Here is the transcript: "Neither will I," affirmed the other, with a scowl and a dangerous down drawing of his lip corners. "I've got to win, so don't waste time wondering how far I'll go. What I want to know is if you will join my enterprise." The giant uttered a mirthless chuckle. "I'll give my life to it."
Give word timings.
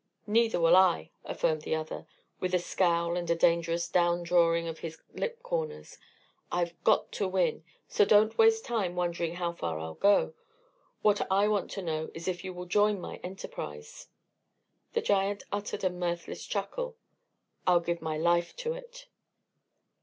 "Neither 0.25 0.59
will 0.59 0.75
I," 0.75 1.11
affirmed 1.25 1.61
the 1.61 1.75
other, 1.75 2.07
with 2.39 2.55
a 2.55 2.57
scowl 2.57 3.15
and 3.15 3.29
a 3.29 3.35
dangerous 3.35 3.87
down 3.87 4.23
drawing 4.23 4.67
of 4.67 4.79
his 4.79 4.97
lip 5.13 5.43
corners. 5.43 5.99
"I've 6.51 6.73
got 6.83 7.11
to 7.11 7.27
win, 7.27 7.63
so 7.87 8.03
don't 8.03 8.35
waste 8.35 8.65
time 8.65 8.95
wondering 8.95 9.35
how 9.35 9.53
far 9.53 9.77
I'll 9.77 9.93
go. 9.93 10.33
What 11.03 11.31
I 11.31 11.47
want 11.47 11.69
to 11.73 11.83
know 11.83 12.09
is 12.15 12.27
if 12.27 12.43
you 12.43 12.51
will 12.51 12.65
join 12.65 12.99
my 12.99 13.17
enterprise." 13.17 14.07
The 14.93 15.01
giant 15.01 15.43
uttered 15.51 15.83
a 15.83 15.89
mirthless 15.91 16.47
chuckle. 16.47 16.97
"I'll 17.67 17.79
give 17.79 18.01
my 18.01 18.17
life 18.17 18.55
to 18.55 18.73
it." 18.73 19.05